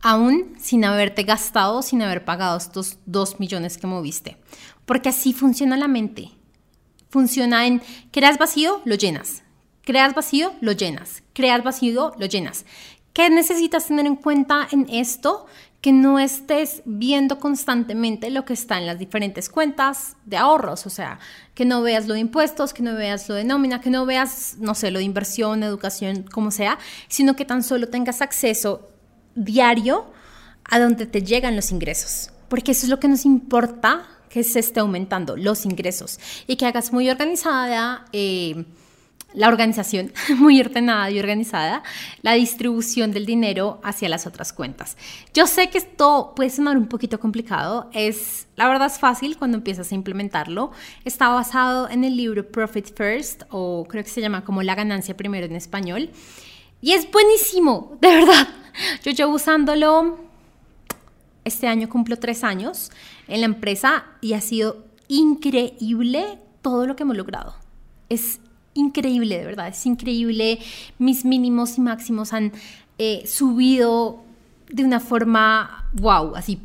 [0.00, 4.36] Aún sin haberte gastado, sin haber pagado estos 2 millones que moviste.
[4.86, 6.30] Porque así funciona la mente.
[7.10, 9.42] Funciona en creas vacío, lo llenas.
[9.82, 11.22] Creas vacío, lo llenas.
[11.32, 12.64] Creas vacío, lo llenas.
[13.12, 15.46] ¿Qué necesitas tener en cuenta en esto?
[15.80, 20.90] que no estés viendo constantemente lo que está en las diferentes cuentas de ahorros, o
[20.90, 21.20] sea,
[21.54, 24.56] que no veas lo de impuestos, que no veas lo de nómina, que no veas,
[24.58, 28.88] no sé, lo de inversión, educación, como sea, sino que tan solo tengas acceso
[29.44, 30.06] diario
[30.64, 34.58] a donde te llegan los ingresos, porque eso es lo que nos importa que se
[34.58, 38.04] esté aumentando, los ingresos, y que hagas muy organizada.
[38.12, 38.64] Eh,
[39.34, 41.82] la organización muy ordenada y organizada,
[42.22, 44.96] la distribución del dinero hacia las otras cuentas.
[45.34, 49.58] Yo sé que esto puede sonar un poquito complicado, es la verdad es fácil cuando
[49.58, 50.72] empiezas a implementarlo.
[51.04, 55.16] Está basado en el libro Profit First o creo que se llama como La ganancia
[55.16, 56.10] primero en español
[56.80, 58.48] y es buenísimo, de verdad.
[59.04, 60.18] Yo llevo usándolo
[61.44, 62.90] este año cumplo tres años
[63.26, 67.54] en la empresa y ha sido increíble todo lo que hemos logrado.
[68.08, 68.40] Es
[68.74, 70.60] increíble, de verdad, es increíble.
[70.98, 72.52] Mis mínimos y máximos han
[72.98, 74.22] eh, subido
[74.68, 76.60] de una forma, wow, así.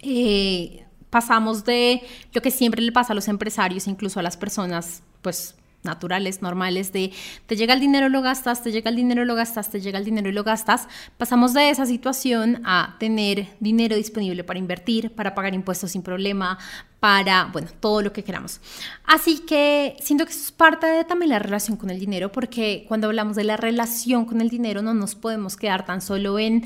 [0.00, 5.02] Eh, pasamos de lo que siempre le pasa a los empresarios, incluso a las personas,
[5.22, 7.12] pues naturales, normales, de
[7.46, 10.04] te llega el dinero, lo gastas, te llega el dinero, lo gastas, te llega el
[10.04, 15.34] dinero y lo gastas, pasamos de esa situación a tener dinero disponible para invertir, para
[15.34, 16.58] pagar impuestos sin problema,
[17.00, 18.60] para, bueno, todo lo que queramos.
[19.04, 22.84] Así que siento que eso es parte de también la relación con el dinero, porque
[22.86, 26.64] cuando hablamos de la relación con el dinero no nos podemos quedar tan solo en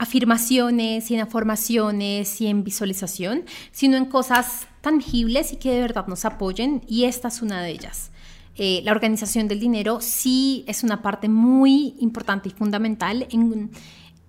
[0.00, 6.06] afirmaciones y en afirmaciones y en visualización, sino en cosas tangibles y que de verdad
[6.06, 8.10] nos apoyen y esta es una de ellas.
[8.56, 13.28] Eh, la organización del dinero sí es una parte muy importante y fundamental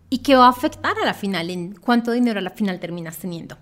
[0.10, 3.18] y que va a afectar a la final en cuánto dinero a la final terminas
[3.18, 3.58] teniendo.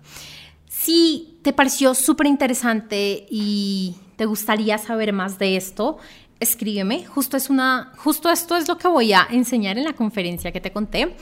[0.66, 5.98] Si te pareció súper interesante y te gustaría saber más de esto,
[6.40, 7.04] escríbeme.
[7.04, 10.60] Justo, es una, justo esto es lo que voy a enseñar en la conferencia que
[10.60, 11.14] te conté.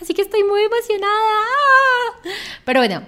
[0.00, 1.12] Así que estoy muy emocionada.
[2.64, 3.02] Pero bueno,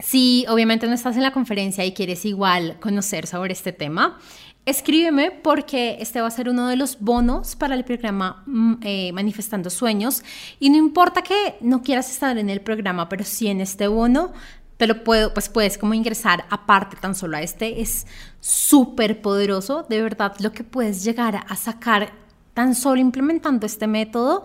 [0.00, 4.18] si obviamente no estás en la conferencia y quieres igual conocer sobre este tema,
[4.66, 9.12] escríbeme porque este va a ser uno de los bonos para el programa mm, eh,
[9.12, 10.22] Manifestando Sueños.
[10.60, 14.32] Y no importa que no quieras estar en el programa, pero si en este bono
[14.78, 17.82] te lo puedo, pues puedes como ingresar aparte tan solo a este.
[17.82, 18.06] Es
[18.40, 22.12] súper poderoso, de verdad, lo que puedes llegar a sacar
[22.54, 24.44] tan solo implementando este método.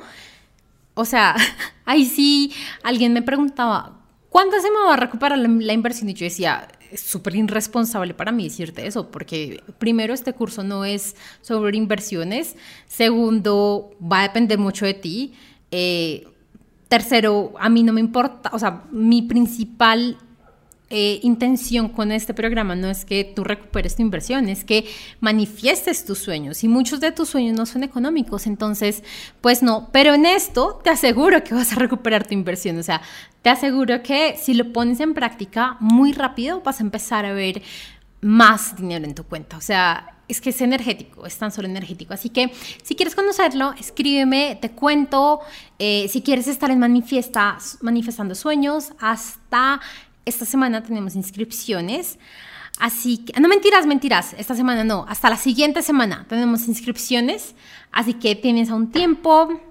[0.95, 1.35] O sea,
[1.85, 6.09] ahí sí alguien me preguntaba, ¿cuándo se me va a recuperar la, inversión?
[6.09, 10.83] Y yo decía, es súper irresponsable para mí decirte eso, porque primero este curso no
[10.83, 12.55] es sobre inversiones,
[12.87, 15.33] segundo, va a depender mucho de ti,
[15.69, 16.27] eh,
[16.87, 20.17] tercero, a mí no me importa, o sea, mi principal
[20.95, 24.85] eh, intención con este programa no es que tú recuperes tu inversión, es que
[25.21, 29.03] manifiestes tus sueños y muchos de tus sueños no son económicos, entonces,
[29.41, 33.01] pues no, pero en esto te aseguro que vas a recuperar tu inversión, o sea,
[33.41, 37.63] te aseguro que si lo pones en práctica muy rápido vas a empezar a ver
[38.21, 42.13] más dinero en tu cuenta, o sea, es que es energético, es tan solo energético.
[42.13, 42.51] Así que
[42.81, 45.41] si quieres conocerlo, escríbeme, te cuento.
[45.79, 49.81] Eh, si quieres estar en manifiesta, manifestando sueños, hasta
[50.25, 52.19] esta semana tenemos inscripciones.
[52.79, 57.53] Así que, no mentiras, mentiras, esta semana no, hasta la siguiente semana tenemos inscripciones,
[57.91, 59.61] así que tienes aún tiempo.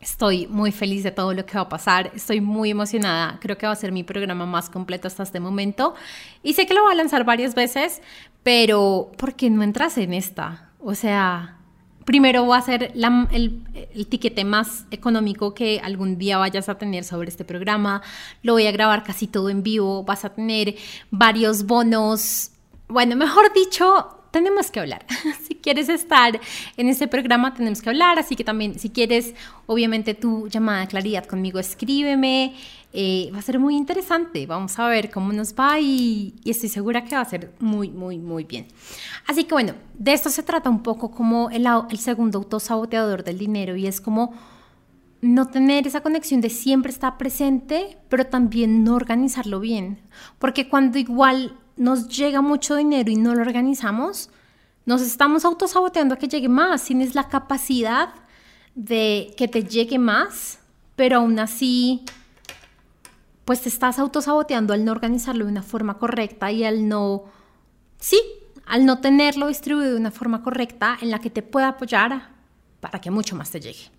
[0.00, 3.66] Estoy muy feliz de todo lo que va a pasar, estoy muy emocionada, creo que
[3.66, 5.94] va a ser mi programa más completo hasta este momento
[6.42, 8.02] y sé que lo voy a lanzar varias veces,
[8.42, 10.72] pero ¿por qué no entras en esta?
[10.78, 11.56] O sea,
[12.04, 13.62] primero va a ser el,
[13.94, 18.02] el, tiquete más económico que algún día vayas a tener sobre este programa.
[18.42, 20.04] Lo voy a grabar casi todo en vivo.
[20.04, 20.74] Vas a tener
[21.10, 22.50] varios bonos.
[22.88, 25.06] Bueno, mejor dicho, tenemos que hablar.
[25.46, 26.40] si quieres estar
[26.76, 28.18] en este programa, tenemos que hablar.
[28.18, 29.32] Así que también, si quieres,
[29.66, 32.56] obviamente, tu llamada de claridad conmigo, escríbeme.
[32.92, 34.44] Eh, va a ser muy interesante.
[34.46, 38.18] Vamos a ver cómo nos va y, estoy segura que va a ser muy, muy,
[38.18, 38.66] muy bien.
[39.28, 43.38] Así que bueno, de esto se trata un poco como el, el segundo autosaboteador del
[43.38, 44.34] dinero y es como
[45.20, 50.00] no tener esa conexión de siempre estar presente, pero también no organizarlo bien.
[50.40, 54.30] Porque cuando igual nos llega mucho dinero y no lo organizamos,
[54.86, 56.84] nos estamos autosaboteando a que llegue más.
[56.84, 58.14] Tienes la capacidad
[58.74, 60.58] de que te llegue más,
[60.96, 62.04] pero aún así
[63.44, 67.24] pues te estás autosaboteando al no organizarlo de una forma correcta y al no,
[67.98, 68.18] sí,
[68.66, 72.30] al no tenerlo distribuido de una forma correcta en la que te pueda apoyar
[72.80, 73.90] para que mucho más te llegue.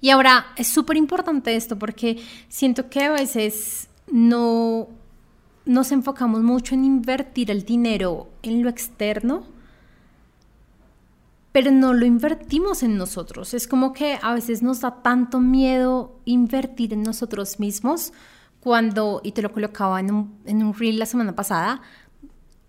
[0.00, 4.88] Y ahora es súper importante esto porque siento que a veces no
[5.70, 9.44] nos enfocamos mucho en invertir el dinero en lo externo,
[11.52, 13.54] pero no lo invertimos en nosotros.
[13.54, 18.12] Es como que a veces nos da tanto miedo invertir en nosotros mismos
[18.58, 21.82] cuando, y te lo colocaba en un, en un reel la semana pasada,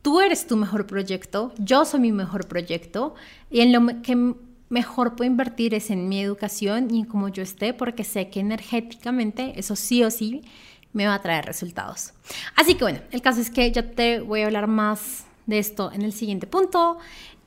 [0.03, 3.15] tú eres tu mejor proyecto, yo soy mi mejor proyecto,
[3.49, 4.35] y en lo que
[4.69, 8.41] mejor puedo invertir es en mi educación y en cómo yo esté, porque sé que
[8.41, 10.43] energéticamente eso sí o sí
[10.93, 12.13] me va a traer resultados.
[12.55, 15.91] Así que bueno, el caso es que ya te voy a hablar más de esto
[15.91, 16.97] en el siguiente punto.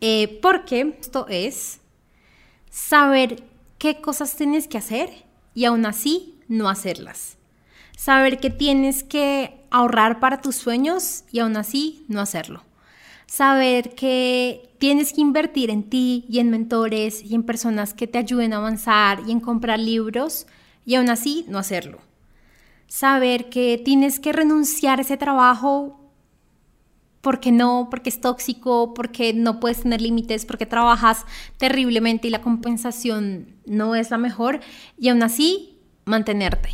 [0.01, 1.81] Eh, porque esto es
[2.71, 3.43] saber
[3.79, 5.11] qué cosas tienes que hacer
[5.55, 7.37] y aún así no hacerlas.
[7.97, 12.63] Saber que tienes que ahorrar para tus sueños y aún así no hacerlo.
[13.27, 18.19] Saber que tienes que invertir en ti y en mentores y en personas que te
[18.19, 20.47] ayuden a avanzar y en comprar libros
[20.85, 22.01] y aún así no hacerlo.
[22.95, 25.99] Saber que tienes que renunciar a ese trabajo
[27.23, 31.27] porque no, porque es tóxico, porque no puedes tener límites, porque trabajas
[31.57, 34.61] terriblemente y la compensación no es la mejor,
[34.97, 36.69] y aún así mantenerte.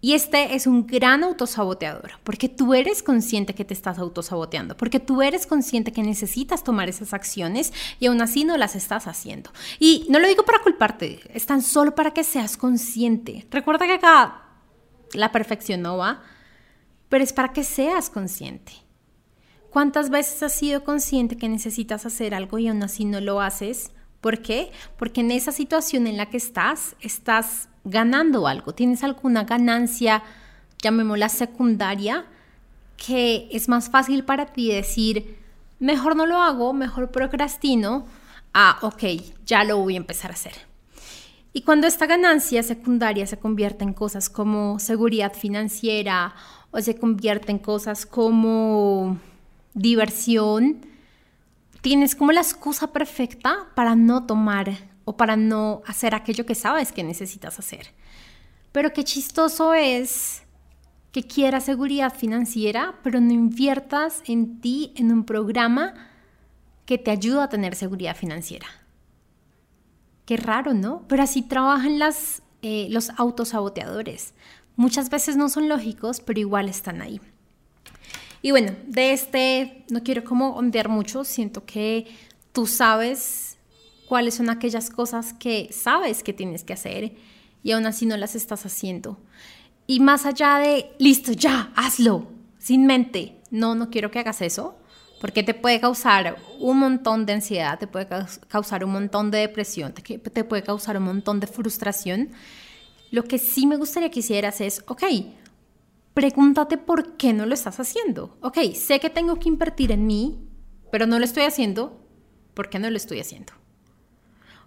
[0.00, 5.00] Y este es un gran autosaboteador, porque tú eres consciente que te estás autosaboteando, porque
[5.00, 9.50] tú eres consciente que necesitas tomar esas acciones y aún así no las estás haciendo.
[9.80, 13.44] Y no lo digo para culparte, es tan solo para que seas consciente.
[13.50, 14.45] Recuerda que acá
[15.16, 16.22] la perfección no va,
[17.08, 18.72] pero es para que seas consciente.
[19.70, 23.90] ¿Cuántas veces has sido consciente que necesitas hacer algo y aún así no lo haces?
[24.20, 24.72] ¿Por qué?
[24.98, 30.22] Porque en esa situación en la que estás, estás ganando algo, tienes alguna ganancia,
[30.82, 32.24] llamémosla secundaria,
[32.96, 35.38] que es más fácil para ti decir,
[35.78, 38.06] mejor no lo hago, mejor procrastino,
[38.54, 39.04] ah, ok,
[39.44, 40.65] ya lo voy a empezar a hacer.
[41.56, 46.34] Y cuando esta ganancia secundaria se convierte en cosas como seguridad financiera
[46.70, 49.18] o se convierte en cosas como
[49.72, 50.84] diversión,
[51.80, 54.70] tienes como la excusa perfecta para no tomar
[55.06, 57.86] o para no hacer aquello que sabes que necesitas hacer.
[58.72, 60.42] Pero qué chistoso es
[61.10, 65.94] que quieras seguridad financiera, pero no inviertas en ti en un programa
[66.84, 68.66] que te ayuda a tener seguridad financiera.
[70.26, 71.04] Qué raro, ¿no?
[71.08, 74.34] Pero así trabajan las, eh, los autosaboteadores.
[74.74, 77.20] Muchas veces no son lógicos, pero igual están ahí.
[78.42, 82.06] Y bueno, de este no quiero como ondear mucho, siento que
[82.52, 83.56] tú sabes
[84.06, 87.16] cuáles son aquellas cosas que sabes que tienes que hacer
[87.62, 89.18] y aún así no las estás haciendo.
[89.86, 94.76] Y más allá de, listo, ya, hazlo, sin mente, no, no quiero que hagas eso,
[95.20, 98.06] porque te puede causar un montón de ansiedad, te puede
[98.48, 102.30] causar un montón de depresión, te, puede causar un montón de frustración.
[103.10, 105.04] Lo que sí me gustaría que hicieras es, ok,
[106.12, 108.36] pregúntate por qué no lo estás haciendo.
[108.40, 110.38] Ok, sé que tengo que invertir en mí,
[110.90, 111.98] pero no lo estoy haciendo.
[112.54, 113.52] ¿Por qué no lo estoy haciendo?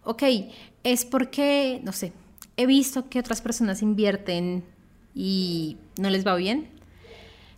[0.03, 0.23] Ok,
[0.83, 2.13] es porque, no sé,
[2.57, 4.63] he visto que otras personas invierten
[5.13, 6.69] y no les va bien.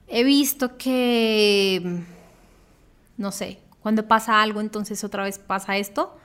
[0.07, 2.03] He visto que,
[3.21, 6.17] no sé, cuando pasa algo, entonces otra vez pasa esto.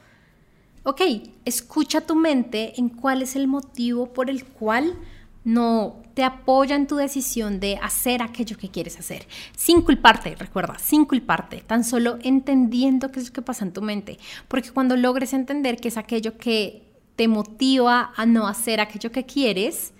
[0.82, 1.00] Ok,
[1.44, 4.98] escucha tu mente en cuál es el motivo por el cual
[5.44, 10.78] no te apoya en tu decisión de hacer aquello que quieres hacer, sin culparte, recuerda,
[10.78, 14.18] sin culparte, tan solo entendiendo qué es lo que pasa en tu mente,
[14.48, 19.24] porque cuando logres entender qué es aquello que te motiva a no hacer aquello que
[19.24, 19.92] quieres,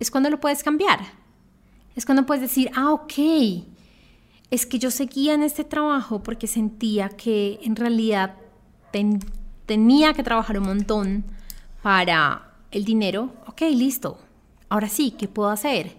[0.00, 1.00] es cuando lo puedes cambiar.
[1.96, 3.12] Es cuando puedes decir, ah, ok,
[4.50, 8.34] es que yo seguía en este trabajo porque sentía que en realidad
[9.66, 11.24] tenía que trabajar un montón
[11.82, 13.32] para el dinero.
[13.46, 14.18] Ok, listo,
[14.68, 15.96] Ahora sí, ¿qué puedo hacer?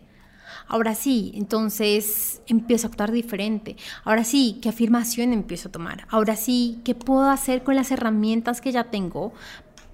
[0.68, 3.76] Ahora sí, entonces empiezo a actuar diferente.
[4.04, 6.06] Ahora sí, ¿qué afirmación empiezo a tomar?
[6.10, 9.34] Ahora sí, ¿qué puedo hacer con las herramientas que ya tengo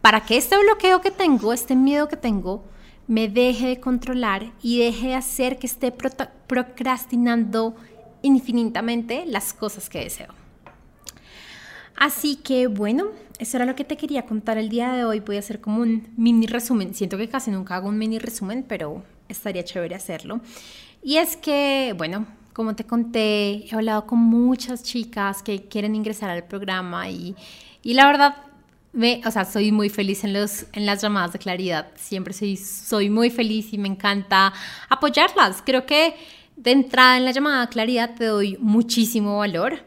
[0.01, 2.65] para que este bloqueo que tengo, este miedo que tengo,
[3.07, 7.75] me deje de controlar y deje de hacer que esté procrastinando
[8.21, 10.33] infinitamente las cosas que deseo?
[11.95, 13.07] Así que bueno,
[13.39, 15.19] eso era lo que te quería contar el día de hoy.
[15.19, 16.93] Voy a hacer como un mini resumen.
[16.93, 20.41] Siento que casi nunca hago un mini resumen, pero estaría chévere hacerlo.
[21.03, 26.29] Y es que, bueno, como te conté, he hablado con muchas chicas que quieren ingresar
[26.29, 27.35] al programa y,
[27.83, 28.35] y la verdad,
[28.93, 31.87] me, o sea, soy muy feliz en, los, en las llamadas de claridad.
[31.95, 34.53] Siempre soy, soy muy feliz y me encanta
[34.89, 35.61] apoyarlas.
[35.65, 36.15] Creo que
[36.65, 39.79] de entrada en la llamada claridad te doy muchísimo valor.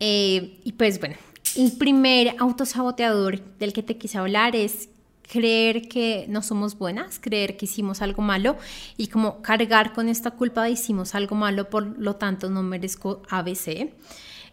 [0.00, 1.14] Eh, y pues bueno,
[1.56, 4.88] el primer autosaboteador del que te quise hablar es
[5.22, 8.56] creer que no somos buenas, creer que hicimos algo malo
[8.96, 13.22] y como cargar con esta culpa de hicimos algo malo, por lo tanto no merezco
[13.30, 13.92] ABC.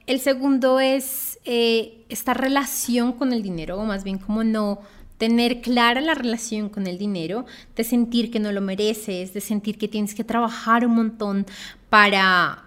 [0.05, 4.79] El segundo es eh, esta relación con el dinero, o más bien como no
[5.17, 7.45] tener clara la relación con el dinero,
[7.75, 11.45] de sentir que no lo mereces, de sentir que tienes que trabajar un montón
[11.89, 12.63] para,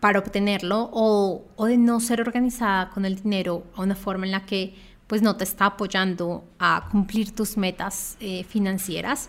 [0.00, 4.32] para obtenerlo, o, o de no ser organizada con el dinero a una forma en
[4.32, 4.74] la que
[5.06, 9.28] pues no te está apoyando a cumplir tus metas eh, financieras.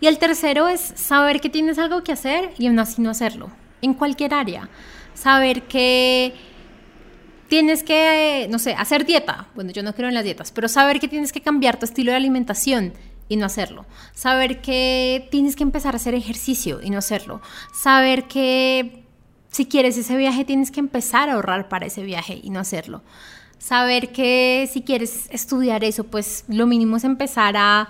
[0.00, 3.50] Y el tercero es saber que tienes algo que hacer y aún así no hacerlo,
[3.82, 4.68] en cualquier área.
[5.14, 6.34] Saber que
[7.48, 9.48] tienes que, no sé, hacer dieta.
[9.54, 12.12] Bueno, yo no creo en las dietas, pero saber que tienes que cambiar tu estilo
[12.12, 12.92] de alimentación
[13.28, 13.86] y no hacerlo.
[14.14, 17.40] Saber que tienes que empezar a hacer ejercicio y no hacerlo.
[17.72, 19.04] Saber que
[19.50, 23.02] si quieres ese viaje tienes que empezar a ahorrar para ese viaje y no hacerlo
[23.58, 27.88] saber que si quieres estudiar eso, pues lo mínimo es empezar a,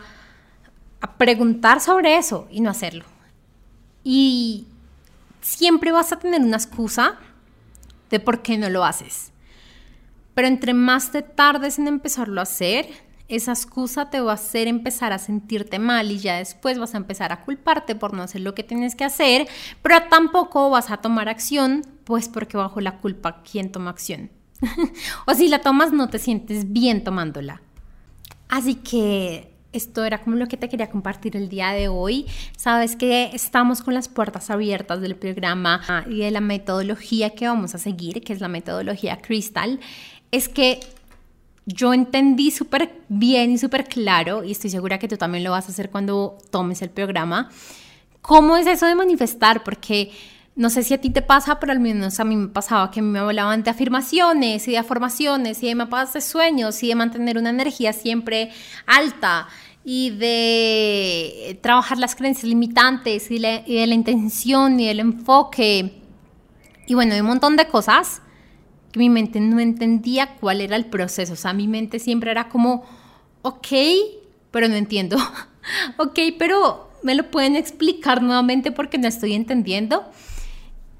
[1.16, 3.04] preguntar sobre eso y no hacerlo.
[4.02, 4.66] Y
[5.40, 7.16] siempre vas a tener una excusa
[8.10, 9.30] de por qué no lo haces.
[10.38, 12.86] Pero entre más te tardes en empezarlo a hacer,
[13.26, 16.98] esa excusa te va a hacer empezar a sentirte mal y ya después vas a
[16.98, 19.48] empezar a culparte por no hacer lo que tienes que hacer,
[19.82, 24.30] pero tampoco vas a tomar acción, pues porque bajo la culpa, ¿quién toma acción?
[25.26, 27.60] o si la tomas no te sientes bien tomándola.
[28.48, 32.26] Así que esto era como lo que te quería compartir el día de hoy.
[32.56, 37.74] Sabes que estamos con las puertas abiertas del programa y de la metodología que vamos
[37.74, 39.78] a seguir, que es la metodología Crystal.
[40.30, 40.80] Es que
[41.66, 45.68] yo entendí súper bien y súper claro, y estoy segura que tú también lo vas
[45.68, 47.50] a hacer cuando tomes el programa,
[48.22, 50.10] cómo es eso de manifestar, porque
[50.56, 53.00] no sé si a ti te pasa, pero al menos a mí me pasaba que
[53.00, 57.38] me hablaban de afirmaciones y de afirmaciones y de mapas de sueños y de mantener
[57.38, 58.50] una energía siempre
[58.86, 59.46] alta
[59.84, 66.02] y de trabajar las creencias limitantes y, de la intención y del enfoque
[66.86, 68.22] y bueno, de un montón de cosas
[68.92, 71.34] que mi mente no entendía cuál era el proceso.
[71.34, 72.84] O sea, mi mente siempre era como,
[73.42, 73.68] ok,
[74.50, 75.16] pero no entiendo.
[75.98, 80.04] ok, pero me lo pueden explicar nuevamente porque no estoy entendiendo.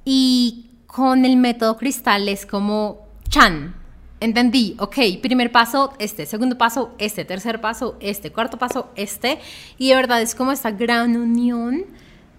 [0.05, 3.75] Y con el método cristal es como, chan,
[4.21, 9.39] entendí, ok, primer paso, este, segundo paso, este, tercer paso, este, cuarto paso, este.
[9.77, 11.85] Y de verdad es como esta gran unión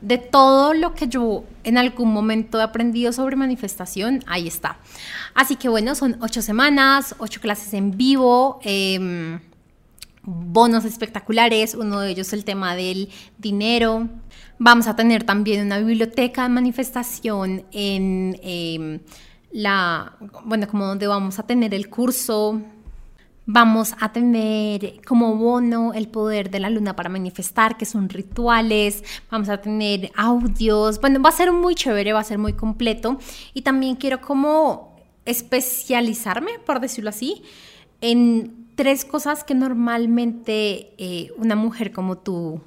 [0.01, 4.77] de todo lo que yo en algún momento he aprendido sobre manifestación, ahí está.
[5.33, 8.59] Así que bueno, son ocho semanas, ocho clases en vivo.
[8.63, 9.39] Em,
[10.23, 14.07] bonos espectaculares, uno de ellos el tema del dinero,
[14.61, 18.99] Vamos a tener también una biblioteca de manifestación en em,
[19.53, 22.61] la, bueno, como donde vamos a tener el curso.
[23.51, 29.03] Vamos a tener como bono el poder de la luna para manifestar, que son rituales.
[29.31, 31.01] Vamos a tener audios.
[31.01, 33.17] Bueno, va a ser muy chévere, va a ser muy completo.
[33.55, 34.95] Y también quiero como
[35.25, 37.41] especializarme, por decirlo así,
[38.01, 42.61] en tres cosas que normalmente eh, una mujer como tú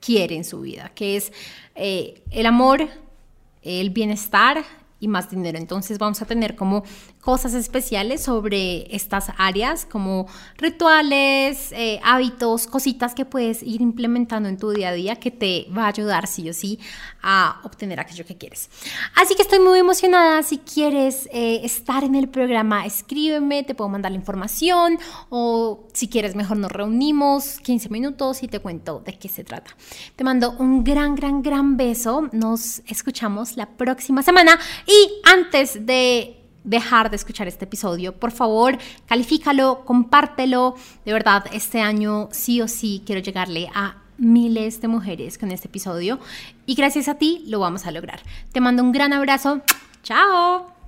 [0.00, 1.30] quiere en su vida, que es
[1.74, 2.88] eh, el amor,
[3.60, 4.64] el bienestar
[4.98, 5.58] y más dinero.
[5.58, 6.84] Entonces vamos a tener como
[7.22, 10.26] cosas especiales sobre estas áreas como
[10.58, 15.68] rituales, eh, hábitos, cositas que puedes ir implementando en tu día a día que te
[15.74, 16.80] va a ayudar sí o sí
[17.22, 18.68] a obtener aquello que quieres.
[19.14, 20.42] Así que estoy muy emocionada.
[20.42, 24.98] Si quieres eh, estar en el programa, escríbeme, te puedo mandar la información
[25.30, 29.76] o si quieres mejor nos reunimos 15 minutos y te cuento de qué se trata.
[30.16, 32.28] Te mando un gran, gran, gran beso.
[32.32, 34.58] Nos escuchamos la próxima semana
[34.88, 40.76] y antes de dejar de escuchar este episodio, por favor, califícalo, compártelo.
[41.04, 45.68] De verdad, este año sí o sí quiero llegarle a miles de mujeres con este
[45.68, 46.18] episodio
[46.66, 48.20] y gracias a ti lo vamos a lograr.
[48.52, 49.62] Te mando un gran abrazo.
[50.02, 50.81] Chao.